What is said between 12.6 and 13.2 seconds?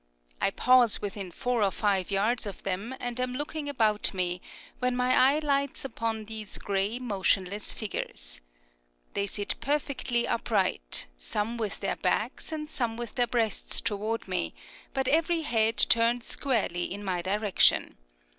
some with